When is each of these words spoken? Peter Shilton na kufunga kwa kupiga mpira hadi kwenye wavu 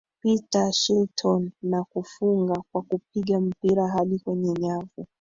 Peter 0.19 0.71
Shilton 0.71 1.51
na 1.61 1.83
kufunga 1.83 2.63
kwa 2.71 2.81
kupiga 2.81 3.39
mpira 3.39 3.87
hadi 3.87 4.19
kwenye 4.19 4.67
wavu 4.67 5.07